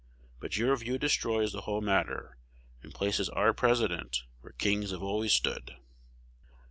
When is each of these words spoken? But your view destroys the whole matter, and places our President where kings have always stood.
But 0.39 0.57
your 0.57 0.75
view 0.77 0.97
destroys 0.97 1.51
the 1.53 1.61
whole 1.61 1.79
matter, 1.79 2.35
and 2.81 2.91
places 2.91 3.29
our 3.29 3.53
President 3.53 4.23
where 4.39 4.53
kings 4.53 4.89
have 4.89 5.03
always 5.03 5.31
stood. 5.33 5.77